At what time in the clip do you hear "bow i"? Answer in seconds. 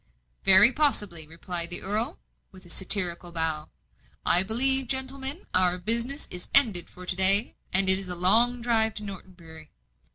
3.31-4.41